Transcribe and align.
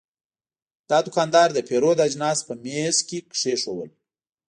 دا 0.89 0.97
دوکاندار 1.05 1.49
د 1.53 1.59
پیرود 1.69 1.97
اجناس 2.07 2.39
په 2.47 2.53
میز 2.63 2.95
کې 3.07 3.19
کېښودل. 3.33 3.89